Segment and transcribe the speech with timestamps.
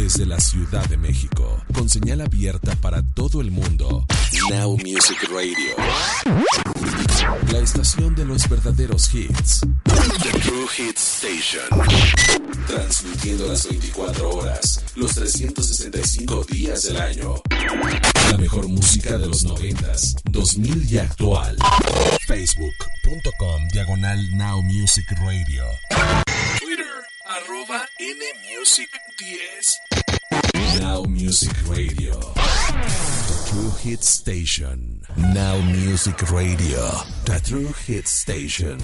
[0.00, 4.06] Desde la Ciudad de México, con señal abierta para todo el mundo.
[4.48, 5.76] Now Music Radio.
[7.52, 9.60] La estación de los verdaderos hits.
[10.22, 11.68] The True Hits Station.
[12.66, 17.34] Transmitiendo las 24 horas, los 365 días del año.
[18.30, 19.92] La mejor música de los 90,
[20.30, 21.58] 2000 y actual.
[22.26, 25.62] Facebook.com Diagonal Now Music Radio.
[26.58, 26.86] Twitter
[27.26, 29.89] arroba nmusic10.
[30.78, 32.14] Now Music Radio.
[32.34, 35.02] The True Hit Station.
[35.16, 36.90] Now Music Radio.
[37.24, 38.78] The True Hit Station.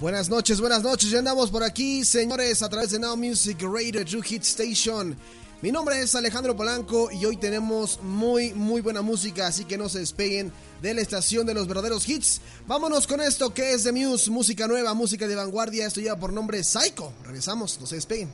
[0.00, 1.10] Buenas noches, buenas noches.
[1.10, 5.16] Ya andamos por aquí, señores, a través de Now Music Radio, True Hit Station.
[5.60, 9.88] Mi nombre es Alejandro Polanco y hoy tenemos muy, muy buena música, así que no
[9.88, 12.40] se despeguen de la estación de los verdaderos hits.
[12.66, 15.86] Vámonos con esto que es The Muse, música nueva, música de vanguardia.
[15.86, 17.12] Esto lleva por nombre Psycho.
[17.24, 18.30] Regresamos, no se despeguen.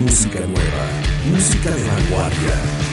[0.00, 0.86] Música nueva,
[1.26, 2.89] música de vanguardia.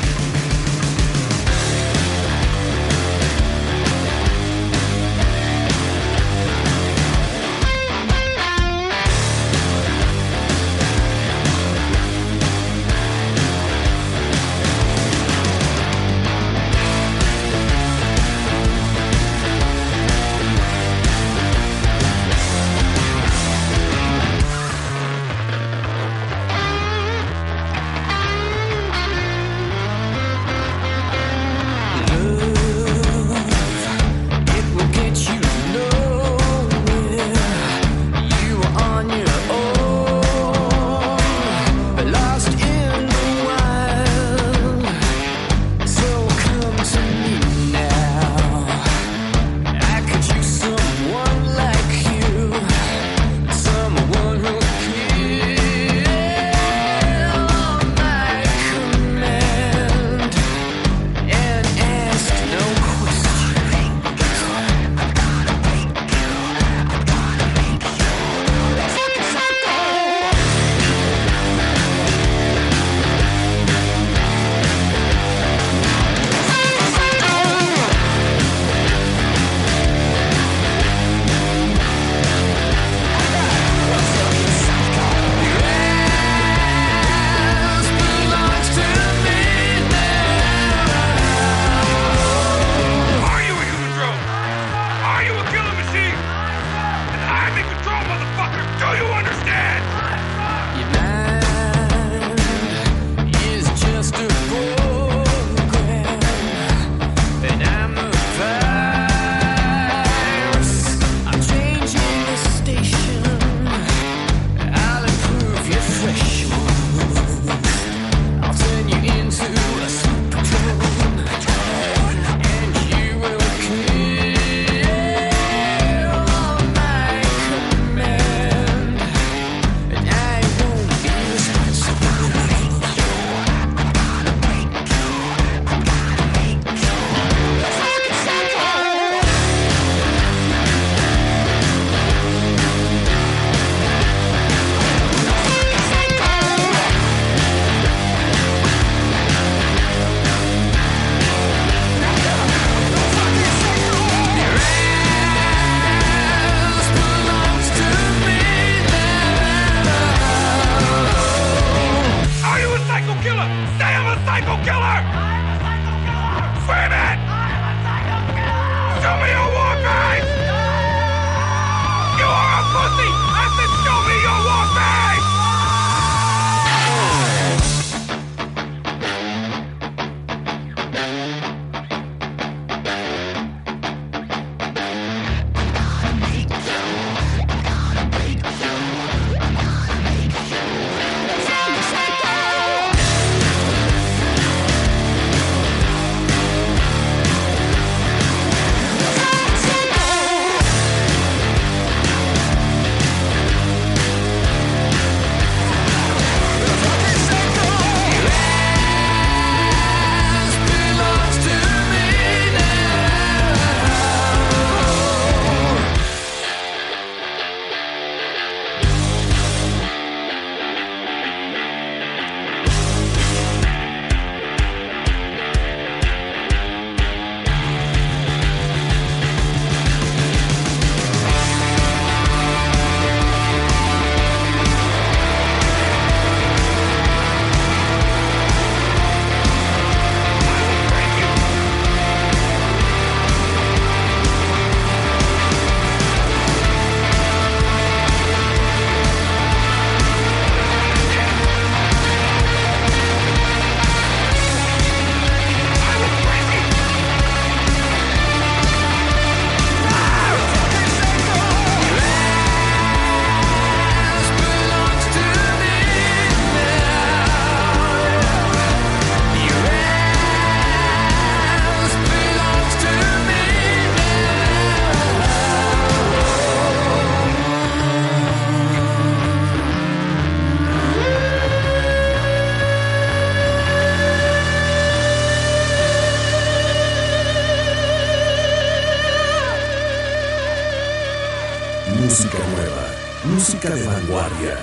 [292.07, 292.85] Música nueva,
[293.25, 294.57] música de vanguardia.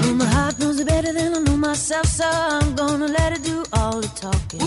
[0.00, 3.42] Well, my heart knows it better than I know myself, so I'm gonna let it
[3.42, 4.60] do all the talking.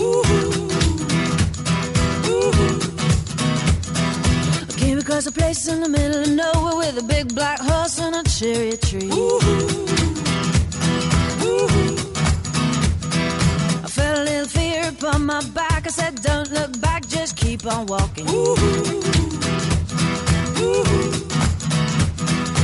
[4.68, 7.98] I came across a place in the middle of nowhere with a big black horse
[7.98, 9.08] and a cherry tree.
[9.10, 9.83] I
[15.24, 15.86] my back.
[15.86, 18.26] I said, Don't look back, just keep on walking.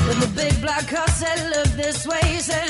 [0.06, 2.20] But the big black horse said, Look this way.
[2.24, 2.69] He said,